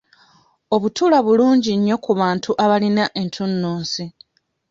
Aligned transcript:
Obutula 0.75 1.17
bulungi 1.25 1.71
nnyo 1.75 1.95
ku 2.03 2.11
bantu 2.19 2.51
abalina 2.63 3.03
entunnunsi. 3.21 4.03